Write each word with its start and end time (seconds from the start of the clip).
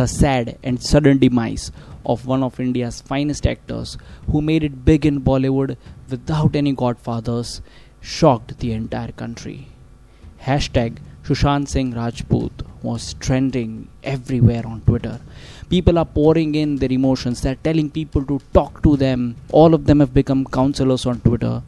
the 0.00 0.06
sad 0.08 0.46
and 0.62 0.82
sudden 0.90 1.18
demise 1.22 1.64
of 2.12 2.24
one 2.32 2.42
of 2.46 2.58
India's 2.64 3.00
finest 3.08 3.46
actors 3.46 3.98
who 4.30 4.40
made 4.50 4.64
it 4.68 4.84
big 4.86 5.04
in 5.10 5.20
Bollywood 5.28 5.76
without 6.12 6.56
any 6.60 6.72
godfathers 6.82 7.60
shocked 8.00 8.58
the 8.60 8.72
entire 8.72 9.12
country. 9.22 9.58
Hashtag 10.46 10.96
Sushant 11.22 11.68
Singh 11.68 11.92
Rajput 11.92 12.62
was 12.82 13.12
trending 13.24 13.88
everywhere 14.02 14.66
on 14.66 14.80
Twitter. 14.80 15.20
People 15.68 15.98
are 15.98 16.06
pouring 16.06 16.54
in 16.54 16.76
their 16.76 16.92
emotions, 17.00 17.42
they're 17.42 17.62
telling 17.68 17.90
people 17.90 18.24
to 18.24 18.40
talk 18.54 18.82
to 18.82 18.96
them. 18.96 19.36
All 19.52 19.74
of 19.74 19.84
them 19.84 20.00
have 20.00 20.14
become 20.14 20.46
counselors 20.46 21.04
on 21.04 21.20
Twitter 21.20 21.62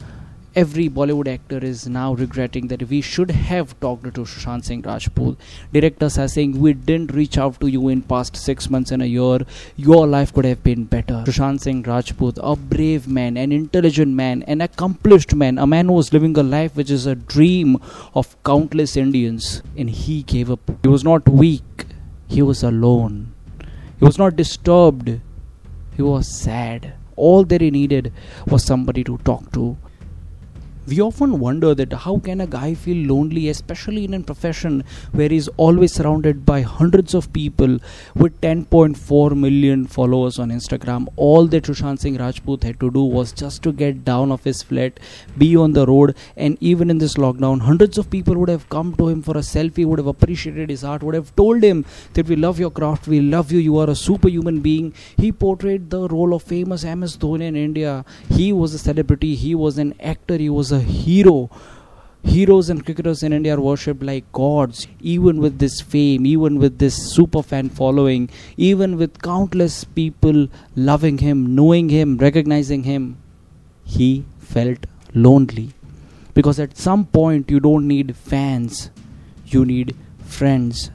every 0.55 0.87
Bollywood 0.87 1.27
actor 1.27 1.57
is 1.57 1.87
now 1.87 2.13
regretting 2.13 2.67
that 2.67 2.87
we 2.89 3.01
should 3.01 3.31
have 3.31 3.79
talked 3.79 4.03
to 4.03 4.21
Sushant 4.21 4.65
Singh 4.65 4.83
Rajput. 4.83 5.37
Directors 5.71 6.17
are 6.19 6.27
saying 6.27 6.59
we 6.59 6.73
didn't 6.73 7.11
reach 7.11 7.39
out 7.39 7.59
to 7.61 7.67
you 7.67 7.87
in 7.89 8.03
past 8.03 8.35
six 8.35 8.69
months 8.69 8.91
and 8.91 9.01
a 9.01 9.07
year. 9.07 9.39
Your 9.77 10.05
life 10.05 10.31
could 10.31 10.45
have 10.45 10.63
been 10.63 10.83
better. 10.83 11.23
Sushant 11.25 11.61
Singh 11.61 11.81
Rajput, 11.81 12.37
a 12.41 12.55
brave 12.55 13.07
man, 13.07 13.35
an 13.35 13.51
intelligent 13.51 14.13
man, 14.13 14.43
an 14.43 14.61
accomplished 14.61 15.33
man, 15.33 15.57
a 15.57 15.65
man 15.65 15.87
who 15.87 15.93
was 15.93 16.13
living 16.13 16.37
a 16.37 16.43
life 16.43 16.75
which 16.75 16.91
is 16.91 17.07
a 17.07 17.15
dream 17.15 17.77
of 18.13 18.35
countless 18.43 18.95
Indians, 18.95 19.63
and 19.75 19.89
he 19.89 20.21
gave 20.21 20.51
up. 20.51 20.59
He 20.83 20.87
was 20.87 21.03
not 21.03 21.27
weak. 21.27 21.85
He 22.27 22.43
was 22.43 22.61
alone. 22.61 23.33
He 23.99 24.05
was 24.05 24.19
not 24.19 24.35
disturbed. 24.35 25.19
He 25.95 26.01
was 26.03 26.27
sad. 26.27 26.93
All 27.15 27.43
that 27.45 27.61
he 27.61 27.71
needed 27.71 28.11
was 28.45 28.63
somebody 28.63 29.03
to 29.03 29.17
talk 29.19 29.51
to 29.53 29.77
we 30.87 30.99
often 30.99 31.39
wonder 31.39 31.73
that 31.73 31.93
how 31.93 32.17
can 32.19 32.41
a 32.41 32.47
guy 32.47 32.73
feel 32.73 33.07
lonely 33.07 33.49
especially 33.49 34.05
in 34.05 34.13
a 34.13 34.19
profession 34.19 34.83
where 35.11 35.29
he's 35.29 35.47
always 35.57 35.93
surrounded 35.93 36.45
by 36.45 36.61
hundreds 36.61 37.13
of 37.13 37.31
people 37.33 37.79
with 38.15 38.39
10.4 38.41 39.37
million 39.37 39.85
followers 39.87 40.39
on 40.39 40.49
instagram? 40.49 41.07
All 41.15 41.47
that 41.47 41.63
Sushant 41.63 41.99
Singh 41.99 42.17
Rajput 42.17 42.63
had 42.63 42.79
to 42.79 42.91
do 42.91 43.03
was 43.03 43.31
just 43.31 43.63
to 43.63 43.71
get 43.71 44.03
down 44.03 44.31
off 44.31 44.43
his 44.43 44.61
flat 44.61 44.99
be 45.37 45.55
on 45.55 45.73
the 45.73 45.85
road 45.85 46.15
and 46.35 46.57
even 46.59 46.89
in 46.89 46.97
this 46.97 47.15
lockdown 47.15 47.61
hundreds 47.61 47.97
of 47.97 48.09
people 48.09 48.35
would 48.35 48.49
have 48.49 48.69
come 48.69 48.93
to 48.95 49.07
him 49.07 49.21
for 49.21 49.37
a 49.37 49.45
selfie 49.53 49.85
would 49.85 49.99
have 49.99 50.07
appreciated 50.07 50.69
his 50.69 50.83
art 50.83 51.01
would 51.01 51.15
have 51.15 51.35
told 51.35 51.63
him 51.63 51.85
that 52.13 52.27
we 52.27 52.35
love 52.35 52.59
your 52.59 52.71
craft 52.71 53.07
we 53.07 53.21
love 53.21 53.51
you 53.51 53.59
you 53.59 53.77
are 53.77 53.89
a 53.89 53.95
superhuman 53.95 54.59
being. 54.59 54.93
He 55.17 55.31
portrayed 55.31 55.89
the 55.89 56.07
role 56.07 56.33
of 56.33 56.43
famous 56.43 56.83
ms 56.83 57.17
dhoni 57.17 57.47
in 57.51 57.55
india. 57.55 58.05
He 58.29 58.51
was 58.51 58.73
a 58.73 58.79
celebrity 58.79 59.35
he 59.35 59.55
was 59.55 59.77
an 59.77 59.93
actor 59.99 60.37
he 60.37 60.49
was 60.49 60.72
a 60.73 60.79
hero. 60.81 61.49
Heroes 62.23 62.69
and 62.69 62.83
cricketers 62.85 63.21
in 63.21 63.33
India 63.33 63.55
are 63.55 63.61
worshipped 63.61 64.01
like 64.01 64.29
gods, 64.31 64.87
even 65.01 65.39
with 65.39 65.59
this 65.59 65.81
fame, 65.81 66.25
even 66.25 66.57
with 66.57 66.79
this 66.79 66.95
super 67.13 67.43
fan 67.43 67.69
following, 67.69 68.29
even 68.57 68.97
with 68.97 69.21
countless 69.21 69.83
people 69.83 70.47
loving 70.75 71.17
him, 71.17 71.53
knowing 71.53 71.89
him, 71.89 72.17
recognizing 72.17 72.83
him. 72.83 73.17
He 73.83 74.25
felt 74.39 74.85
lonely. 75.13 75.71
Because 76.33 76.59
at 76.59 76.77
some 76.77 77.05
point, 77.05 77.51
you 77.51 77.59
don't 77.59 77.87
need 77.87 78.15
fans, 78.15 78.89
you 79.45 79.65
need 79.65 79.95
friends. 80.25 80.91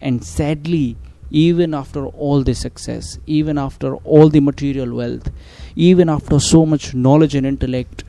And 0.00 0.24
sadly, 0.24 0.96
even 1.30 1.74
after 1.74 2.06
all 2.06 2.42
the 2.44 2.54
success, 2.54 3.18
even 3.26 3.58
after 3.58 3.96
all 3.96 4.28
the 4.28 4.40
material 4.40 4.94
wealth, 4.94 5.30
even 5.74 6.08
after 6.08 6.38
so 6.38 6.64
much 6.64 6.94
knowledge 6.94 7.34
and 7.34 7.44
intellect, 7.44 8.04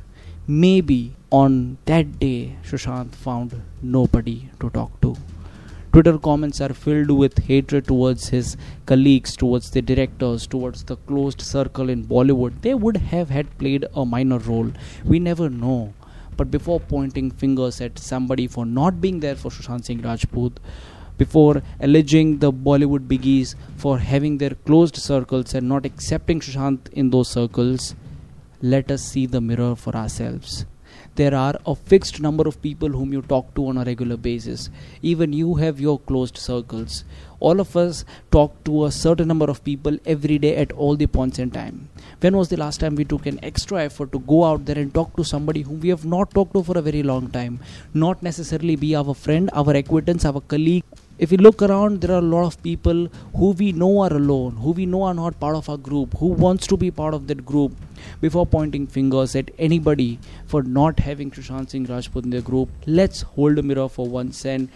Maybe 0.47 1.15
on 1.31 1.79
that 1.85 2.19
day, 2.19 2.55
Sushant 2.63 3.15
found 3.15 3.63
nobody 3.81 4.51
to 4.59 4.69
talk 4.69 5.01
to. 5.01 5.15
Twitter 5.91 6.19
comments 6.19 6.61
are 6.61 6.71
filled 6.71 7.09
with 7.09 7.39
hatred 7.39 7.87
towards 7.87 8.29
his 8.29 8.55
colleagues, 8.85 9.35
towards 9.35 9.71
the 9.71 9.81
directors, 9.81 10.45
towards 10.45 10.83
the 10.83 10.97
closed 10.97 11.41
circle 11.41 11.89
in 11.89 12.05
Bollywood. 12.05 12.61
They 12.61 12.75
would 12.75 12.97
have 12.97 13.31
had 13.31 13.57
played 13.57 13.87
a 13.95 14.05
minor 14.05 14.37
role. 14.37 14.71
We 15.03 15.17
never 15.17 15.49
know. 15.49 15.95
But 16.37 16.51
before 16.51 16.79
pointing 16.79 17.31
fingers 17.31 17.81
at 17.81 17.97
somebody 17.97 18.45
for 18.45 18.67
not 18.67 19.01
being 19.01 19.21
there 19.21 19.35
for 19.35 19.49
Sushant 19.49 19.85
Singh 19.85 20.03
Rajput, 20.03 20.59
before 21.17 21.63
alleging 21.79 22.37
the 22.37 22.53
Bollywood 22.53 23.07
biggies 23.07 23.55
for 23.77 23.97
having 23.97 24.37
their 24.37 24.51
closed 24.51 24.97
circles 24.97 25.55
and 25.55 25.67
not 25.67 25.87
accepting 25.87 26.39
Sushant 26.39 26.87
in 26.93 27.09
those 27.09 27.29
circles, 27.29 27.95
let 28.61 28.91
us 28.91 29.03
see 29.03 29.25
the 29.25 29.41
mirror 29.41 29.75
for 29.75 29.95
ourselves. 29.95 30.65
There 31.15 31.33
are 31.33 31.55
a 31.65 31.75
fixed 31.75 32.19
number 32.19 32.45
of 32.45 32.61
people 32.61 32.89
whom 32.89 33.13
you 33.13 33.21
talk 33.21 33.53
to 33.55 33.67
on 33.67 33.77
a 33.77 33.85
regular 33.85 34.17
basis. 34.17 34.69
Even 35.01 35.31
you 35.31 35.55
have 35.55 35.79
your 35.79 35.97
closed 35.99 36.37
circles. 36.37 37.05
All 37.39 37.61
of 37.61 37.77
us 37.77 38.03
talk 38.31 38.63
to 38.65 38.85
a 38.85 38.91
certain 38.91 39.29
number 39.29 39.45
of 39.45 39.63
people 39.63 39.97
every 40.05 40.37
day 40.37 40.57
at 40.57 40.73
all 40.73 40.97
the 40.97 41.07
points 41.07 41.39
in 41.39 41.51
time. 41.51 41.87
When 42.19 42.35
was 42.35 42.49
the 42.49 42.57
last 42.57 42.81
time 42.81 42.95
we 42.95 43.05
took 43.05 43.25
an 43.25 43.39
extra 43.43 43.83
effort 43.83 44.11
to 44.11 44.19
go 44.19 44.43
out 44.43 44.65
there 44.65 44.77
and 44.77 44.93
talk 44.93 45.15
to 45.15 45.23
somebody 45.23 45.61
whom 45.61 45.79
we 45.79 45.89
have 45.89 46.05
not 46.05 46.31
talked 46.31 46.53
to 46.53 46.63
for 46.63 46.77
a 46.77 46.81
very 46.81 47.03
long 47.03 47.29
time? 47.29 47.59
Not 47.93 48.21
necessarily 48.21 48.75
be 48.75 48.93
our 48.95 49.13
friend, 49.13 49.49
our 49.53 49.73
acquaintance, 49.73 50.25
our 50.25 50.41
colleague, 50.41 50.83
if 51.17 51.31
we 51.31 51.37
look 51.37 51.61
around 51.61 52.01
there 52.01 52.13
are 52.13 52.19
a 52.19 52.31
lot 52.35 52.45
of 52.45 52.61
people 52.61 53.07
who 53.37 53.51
we 53.51 53.71
know 53.71 54.01
are 54.01 54.13
alone 54.13 54.57
who 54.57 54.71
we 54.71 54.85
know 54.85 55.03
are 55.03 55.13
not 55.13 55.39
part 55.39 55.55
of 55.55 55.69
our 55.69 55.77
group 55.77 56.13
who 56.17 56.27
wants 56.27 56.67
to 56.67 56.75
be 56.75 56.91
part 56.91 57.13
of 57.13 57.27
that 57.27 57.45
group 57.45 57.71
before 58.21 58.45
pointing 58.45 58.87
fingers 58.87 59.35
at 59.35 59.51
anybody 59.57 60.19
for 60.45 60.63
not 60.63 60.99
having 60.99 61.31
Sushant 61.31 61.69
Singh 61.69 61.85
Rajput 61.85 62.23
in 62.23 62.29
their 62.29 62.41
group 62.41 62.69
let's 62.85 63.21
hold 63.21 63.59
a 63.59 63.63
mirror 63.63 63.87
for 63.89 64.07
once 64.07 64.45
and 64.45 64.69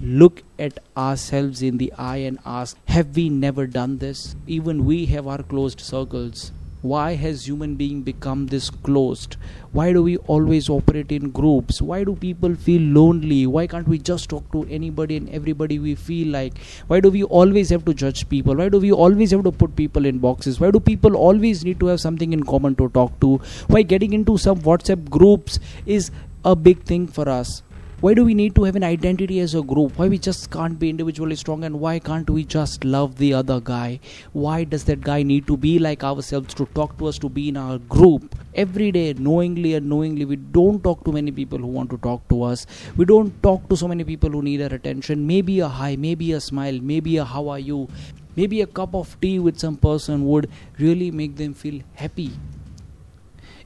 look 0.00 0.42
at 0.58 0.78
ourselves 0.96 1.62
in 1.62 1.76
the 1.76 1.92
eye 1.94 2.18
and 2.18 2.38
ask 2.46 2.76
have 2.88 3.14
we 3.14 3.28
never 3.28 3.66
done 3.66 3.98
this? 3.98 4.34
Even 4.46 4.84
we 4.84 5.06
have 5.06 5.26
our 5.26 5.42
closed 5.42 5.80
circles 5.80 6.52
why 6.82 7.14
has 7.14 7.46
human 7.46 7.74
being 7.74 8.00
become 8.02 8.46
this 8.46 8.70
closed? 8.70 9.36
Why 9.72 9.92
do 9.92 10.02
we 10.02 10.16
always 10.16 10.68
operate 10.70 11.12
in 11.12 11.30
groups? 11.30 11.82
Why 11.82 12.04
do 12.04 12.16
people 12.16 12.54
feel 12.54 12.80
lonely? 12.80 13.46
Why 13.46 13.66
can't 13.66 13.86
we 13.86 13.98
just 13.98 14.30
talk 14.30 14.50
to 14.52 14.66
anybody 14.70 15.18
and 15.18 15.28
everybody 15.28 15.78
we 15.78 15.94
feel 15.94 16.28
like? 16.28 16.56
Why 16.86 17.00
do 17.00 17.10
we 17.10 17.22
always 17.22 17.68
have 17.68 17.84
to 17.84 17.92
judge 17.92 18.28
people? 18.30 18.56
Why 18.56 18.70
do 18.70 18.80
we 18.80 18.92
always 18.92 19.30
have 19.32 19.44
to 19.44 19.52
put 19.52 19.76
people 19.76 20.06
in 20.06 20.18
boxes? 20.18 20.58
Why 20.58 20.70
do 20.70 20.80
people 20.80 21.16
always 21.16 21.64
need 21.64 21.80
to 21.80 21.86
have 21.86 22.00
something 22.00 22.32
in 22.32 22.44
common 22.44 22.74
to 22.76 22.88
talk 22.88 23.20
to? 23.20 23.36
Why 23.66 23.82
getting 23.82 24.14
into 24.14 24.38
some 24.38 24.60
whatsapp 24.60 25.10
groups 25.10 25.60
is 25.84 26.10
a 26.44 26.56
big 26.56 26.84
thing 26.84 27.06
for 27.06 27.28
us 27.28 27.62
why 28.00 28.14
do 28.14 28.24
we 28.24 28.32
need 28.32 28.54
to 28.54 28.64
have 28.64 28.76
an 28.76 28.82
identity 28.82 29.40
as 29.40 29.54
a 29.54 29.60
group? 29.60 29.98
Why 29.98 30.08
we 30.08 30.16
just 30.16 30.50
can't 30.50 30.78
be 30.78 30.88
individually 30.88 31.36
strong 31.36 31.64
and 31.64 31.78
why 31.80 31.98
can't 31.98 32.30
we 32.30 32.44
just 32.44 32.82
love 32.82 33.16
the 33.18 33.34
other 33.34 33.60
guy? 33.60 34.00
Why 34.32 34.64
does 34.64 34.84
that 34.84 35.02
guy 35.02 35.22
need 35.22 35.46
to 35.48 35.56
be 35.58 35.78
like 35.78 36.02
ourselves 36.02 36.54
to 36.54 36.64
talk 36.78 36.96
to 36.96 37.08
us 37.08 37.18
to 37.18 37.28
be 37.28 37.50
in 37.50 37.58
our 37.58 37.76
group? 37.76 38.34
Every 38.54 38.90
day 38.90 39.12
knowingly 39.12 39.74
and 39.74 39.86
knowingly 39.86 40.24
we 40.24 40.36
don't 40.36 40.82
talk 40.82 41.04
to 41.04 41.12
many 41.12 41.30
people 41.30 41.58
who 41.58 41.66
want 41.66 41.90
to 41.90 41.98
talk 41.98 42.26
to 42.30 42.42
us. 42.42 42.66
We 42.96 43.04
don't 43.04 43.42
talk 43.42 43.68
to 43.68 43.76
so 43.76 43.86
many 43.86 44.04
people 44.04 44.30
who 44.30 44.40
need 44.40 44.62
our 44.62 44.74
attention. 44.74 45.26
Maybe 45.26 45.60
a 45.60 45.68
hi 45.68 45.96
maybe 45.96 46.32
a 46.32 46.40
smile 46.40 46.80
maybe 46.80 47.18
a 47.18 47.24
how 47.26 47.48
are 47.48 47.58
you? 47.58 47.86
Maybe 48.34 48.62
a 48.62 48.66
cup 48.66 48.94
of 48.94 49.20
tea 49.20 49.38
with 49.38 49.58
some 49.58 49.76
person 49.76 50.24
would 50.24 50.48
really 50.78 51.10
make 51.10 51.36
them 51.36 51.52
feel 51.52 51.82
happy. 51.92 52.30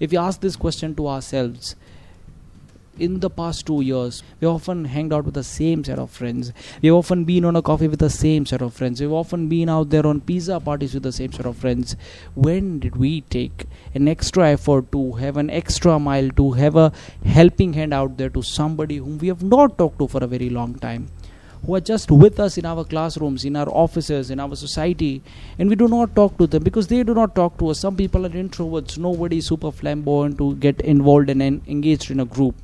If 0.00 0.10
we 0.10 0.16
ask 0.16 0.40
this 0.40 0.56
question 0.56 0.96
to 0.96 1.06
ourselves 1.06 1.76
in 2.98 3.20
the 3.20 3.30
past 3.30 3.66
two 3.66 3.80
years, 3.80 4.22
we 4.40 4.46
often 4.46 4.84
hanged 4.84 5.12
out 5.12 5.24
with 5.24 5.34
the 5.34 5.42
same 5.42 5.82
set 5.82 5.98
of 5.98 6.10
friends. 6.10 6.52
We've 6.80 6.94
often 6.94 7.24
been 7.24 7.44
on 7.44 7.56
a 7.56 7.62
coffee 7.62 7.88
with 7.88 7.98
the 7.98 8.10
same 8.10 8.46
set 8.46 8.62
of 8.62 8.72
friends. 8.74 9.00
We've 9.00 9.12
often 9.12 9.48
been 9.48 9.68
out 9.68 9.90
there 9.90 10.06
on 10.06 10.20
pizza 10.20 10.60
parties 10.60 10.94
with 10.94 11.02
the 11.02 11.12
same 11.12 11.32
set 11.32 11.46
of 11.46 11.56
friends. 11.56 11.96
When 12.34 12.78
did 12.78 12.96
we 12.96 13.22
take 13.22 13.66
an 13.94 14.06
extra 14.06 14.50
effort 14.50 14.92
to 14.92 15.12
have 15.12 15.36
an 15.36 15.50
extra 15.50 15.98
mile, 15.98 16.30
to 16.30 16.52
have 16.52 16.76
a 16.76 16.92
helping 17.24 17.72
hand 17.72 17.92
out 17.92 18.16
there 18.16 18.30
to 18.30 18.42
somebody 18.42 18.98
whom 18.98 19.18
we 19.18 19.28
have 19.28 19.42
not 19.42 19.76
talked 19.76 19.98
to 19.98 20.08
for 20.08 20.22
a 20.22 20.28
very 20.28 20.50
long 20.50 20.74
time? 20.76 21.08
who 21.66 21.74
are 21.74 21.80
just 21.80 22.10
with 22.10 22.38
us 22.38 22.58
in 22.58 22.66
our 22.66 22.84
classrooms, 22.84 23.42
in 23.42 23.56
our 23.56 23.70
offices, 23.70 24.30
in 24.30 24.38
our 24.38 24.54
society, 24.54 25.22
and 25.58 25.70
we 25.70 25.74
do 25.74 25.88
not 25.88 26.14
talk 26.14 26.36
to 26.36 26.46
them 26.46 26.62
because 26.62 26.88
they 26.88 27.02
do 27.02 27.14
not 27.14 27.34
talk 27.34 27.56
to 27.56 27.68
us. 27.68 27.80
Some 27.80 27.96
people 27.96 28.26
are 28.26 28.28
introverts, 28.28 28.98
nobody 28.98 29.38
is 29.38 29.46
super 29.46 29.72
flamboyant 29.72 30.36
to 30.36 30.56
get 30.56 30.78
involved 30.82 31.30
and 31.30 31.40
engaged 31.42 32.10
in 32.10 32.20
a 32.20 32.26
group 32.26 32.54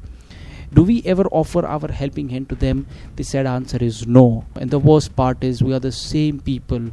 do 0.73 0.85
we 0.85 1.03
ever 1.05 1.25
offer 1.33 1.67
our 1.67 1.91
helping 1.91 2.29
hand 2.29 2.49
to 2.51 2.55
them? 2.55 2.87
The 3.17 3.25
sad 3.25 3.47
answer 3.47 3.79
is 3.81 4.07
no. 4.07 4.45
And 4.55 4.71
the 4.71 4.79
worst 4.79 5.17
part 5.17 5.43
is 5.43 5.63
we 5.63 5.75
are 5.75 5.81
the 5.81 5.93
same 5.93 6.39
people. 6.39 6.91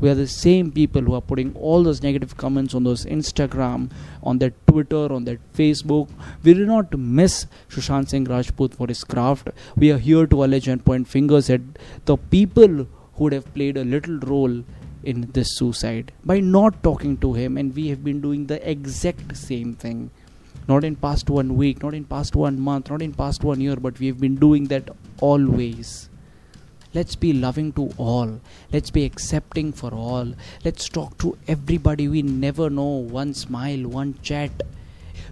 We 0.00 0.10
are 0.10 0.14
the 0.14 0.26
same 0.26 0.70
people 0.70 1.00
who 1.00 1.14
are 1.14 1.22
putting 1.22 1.54
all 1.54 1.82
those 1.82 2.02
negative 2.02 2.36
comments 2.36 2.74
on 2.74 2.84
those 2.84 3.06
instagram 3.06 3.90
on 4.22 4.38
their 4.38 4.52
twitter 4.66 5.10
on 5.10 5.24
their 5.24 5.38
facebook. 5.56 6.10
We 6.42 6.52
do 6.52 6.66
not 6.66 6.98
miss 6.98 7.46
sushant 7.70 8.10
singh 8.10 8.24
rajput 8.24 8.74
for 8.74 8.86
his 8.86 9.02
craft. 9.02 9.48
We 9.76 9.90
are 9.92 9.98
here 9.98 10.26
to 10.26 10.44
allege 10.44 10.68
and 10.68 10.84
point 10.84 11.08
fingers 11.08 11.48
at 11.48 11.62
the 12.04 12.18
people 12.18 12.68
who 13.14 13.24
would 13.24 13.32
have 13.32 13.54
played 13.54 13.78
a 13.78 13.84
little 13.84 14.18
role 14.18 14.62
in 15.04 15.30
this 15.32 15.56
suicide. 15.56 16.12
By 16.24 16.40
not 16.40 16.82
talking 16.82 17.16
to 17.18 17.32
him 17.32 17.56
and 17.56 17.74
we 17.74 17.88
have 17.88 18.04
been 18.04 18.20
doing 18.20 18.46
the 18.46 18.68
exact 18.68 19.36
same 19.36 19.74
thing 19.74 20.10
not 20.68 20.84
in 20.84 20.96
past 20.96 21.28
one 21.28 21.56
week 21.56 21.82
not 21.82 21.94
in 21.94 22.04
past 22.04 22.34
one 22.34 22.58
month 22.58 22.90
not 22.90 23.02
in 23.02 23.12
past 23.12 23.44
one 23.44 23.60
year 23.60 23.76
but 23.76 23.98
we've 23.98 24.20
been 24.20 24.36
doing 24.36 24.64
that 24.68 24.88
always. 25.20 26.08
Let's 26.94 27.16
be 27.16 27.32
loving 27.32 27.72
to 27.72 27.92
all. 27.96 28.40
Let's 28.72 28.90
be 28.90 29.04
accepting 29.04 29.72
for 29.72 29.92
all. 29.92 30.32
Let's 30.64 30.88
talk 30.88 31.18
to 31.18 31.36
everybody 31.48 32.06
we 32.06 32.22
never 32.22 32.70
know. 32.70 32.84
One 32.84 33.34
smile 33.34 33.88
one 33.88 34.14
chat. 34.22 34.52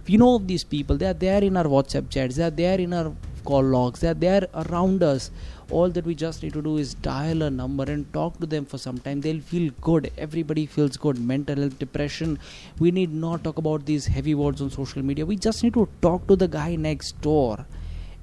We 0.05 0.17
know 0.17 0.35
of 0.35 0.47
these 0.47 0.65
people 0.65 0.97
they 0.97 1.07
are 1.07 1.13
there 1.13 1.41
in 1.41 1.55
our 1.55 1.63
whatsapp 1.63 2.09
chats 2.09 2.35
they 2.35 2.43
are 2.43 2.49
there 2.49 2.79
in 2.79 2.93
our 2.93 3.15
call 3.43 3.63
logs. 3.63 3.99
They 3.99 4.09
are 4.09 4.13
there 4.13 4.47
around 4.53 5.03
us 5.03 5.31
all 5.71 5.89
that 5.89 6.05
we 6.05 6.13
just 6.13 6.43
need 6.43 6.53
to 6.53 6.61
do 6.61 6.77
is 6.77 6.93
dial 6.93 7.41
a 7.41 7.49
number 7.49 7.83
and 7.83 8.11
talk 8.13 8.39
to 8.39 8.45
them 8.45 8.65
for 8.65 8.77
some 8.77 8.97
time. 8.99 9.21
They'll 9.21 9.39
feel 9.39 9.71
good. 9.81 10.11
Everybody 10.17 10.65
feels 10.65 10.97
good. 10.97 11.19
Mental 11.19 11.55
health 11.55 11.79
depression. 11.79 12.39
We 12.79 12.91
need 12.91 13.13
not 13.13 13.43
talk 13.43 13.57
about 13.57 13.85
these 13.85 14.05
heavy 14.07 14.35
words 14.35 14.61
on 14.61 14.69
social 14.69 15.01
media. 15.01 15.25
We 15.25 15.35
just 15.35 15.63
need 15.63 15.73
to 15.75 15.87
talk 16.01 16.27
to 16.27 16.35
the 16.35 16.47
guy 16.47 16.75
next 16.75 17.19
door 17.21 17.65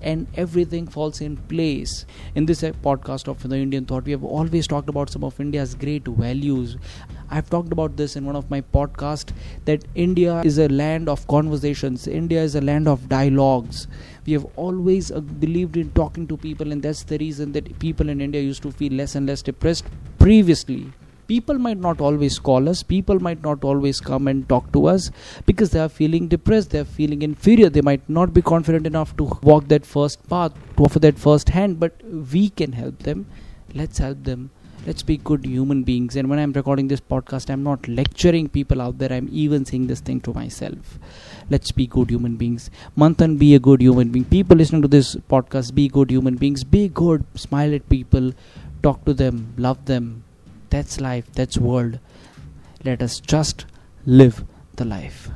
and 0.00 0.26
everything 0.37 0.87
falls 0.87 1.20
in 1.20 1.37
place. 1.37 2.06
In 2.35 2.47
this 2.47 2.62
uh, 2.62 2.73
podcast 2.82 3.29
of 3.29 3.49
the 3.49 3.56
Indian 3.56 3.85
Thought, 3.85 4.05
we 4.05 4.12
have 4.12 4.25
always 4.25 4.67
talked 4.67 4.88
about 4.88 5.11
some 5.11 5.25
of 5.25 5.38
India's 5.41 5.75
great 5.75 6.06
values. 6.06 6.76
I've 7.31 7.49
talked 7.50 7.73
about 7.73 7.97
this 7.97 8.17
in 8.17 8.25
one 8.25 8.37
of 8.37 8.50
my 8.50 8.61
podcasts 8.61 9.32
that 9.64 9.85
India 9.94 10.41
is 10.43 10.58
a 10.58 10.69
land 10.69 11.08
of 11.08 11.26
conversations, 11.29 12.06
India 12.06 12.43
is 12.43 12.55
a 12.55 12.61
land 12.61 12.88
of 12.88 13.08
dialogues. 13.08 13.87
We 14.26 14.32
have 14.35 14.47
always 14.56 15.11
uh, 15.11 15.20
believed 15.20 15.76
in 15.76 15.91
talking 15.93 16.26
to 16.29 16.37
people, 16.37 16.73
and 16.73 16.82
that's 16.82 17.05
the 17.05 17.19
reason 17.19 17.52
that 17.52 17.79
people 17.79 18.08
in 18.08 18.20
India 18.20 18.41
used 18.41 18.62
to 18.62 18.73
feel 18.73 18.93
less 18.93 19.14
and 19.14 19.26
less 19.26 19.43
depressed 19.43 19.85
previously 20.19 20.93
people 21.31 21.59
might 21.65 21.79
not 21.79 22.00
always 22.00 22.38
call 22.38 22.69
us. 22.69 22.82
People 22.82 23.21
might 23.27 23.43
not 23.43 23.65
always 23.65 24.00
come 24.00 24.27
and 24.27 24.49
talk 24.53 24.71
to 24.77 24.87
us 24.93 25.11
because 25.47 25.71
they 25.71 25.81
are 25.81 25.88
feeling 25.88 26.29
depressed 26.29 26.71
they 26.71 26.81
are 26.85 26.93
feeling 27.00 27.23
inferior. 27.23 27.69
They 27.71 27.82
might 27.88 28.09
not 28.09 28.32
be 28.35 28.43
confident 28.43 28.87
enough 28.87 29.17
to 29.19 29.27
walk 29.50 29.69
that 29.69 29.87
first 29.87 30.29
path 30.29 30.55
to 30.77 30.85
offer 30.85 30.99
that 31.05 31.19
first 31.27 31.50
hand 31.56 31.79
but 31.79 32.00
we 32.32 32.49
can 32.49 32.73
help 32.73 33.05
them. 33.11 33.27
Let's 33.75 33.99
help 33.99 34.25
them. 34.25 34.50
Let's 34.87 35.03
be 35.03 35.17
good 35.19 35.44
human 35.44 35.82
beings. 35.91 36.17
And 36.17 36.31
when 36.31 36.41
i'm 36.43 36.55
recording 36.59 36.88
this 36.93 37.03
podcast 37.12 37.53
i'm 37.55 37.62
not 37.62 37.87
lecturing 38.00 38.49
people 38.49 38.83
out 38.87 38.99
there. 39.03 39.12
I'm 39.12 39.29
even 39.31 39.67
saying 39.71 39.87
this 39.91 40.00
thing 40.00 40.23
to 40.29 40.35
myself. 40.38 40.99
Let's 41.50 41.71
be 41.71 41.87
good 41.99 42.11
human 42.11 42.35
beings. 42.41 42.71
Manthan 42.97 43.38
be 43.44 43.50
a 43.55 43.61
good 43.69 43.83
human 43.88 44.09
being. 44.17 44.25
People 44.25 44.56
listening 44.56 44.83
to 44.83 44.88
this 44.97 45.15
podcast 45.35 45.75
be 45.76 45.87
good 45.99 46.11
human 46.17 46.41
beings. 46.43 46.65
Be 46.65 46.88
good 46.88 47.25
smile 47.47 47.79
at 47.81 47.88
people 47.94 48.33
talk 48.83 49.05
to 49.05 49.15
them 49.23 49.41
love 49.59 49.85
them 49.85 50.11
that's 50.71 51.01
life, 51.01 51.31
that's 51.33 51.59
world. 51.59 51.99
Let 52.85 53.03
us 53.03 53.21
just 53.21 53.67
live 54.07 54.45
the 54.77 54.85
life. 54.85 55.29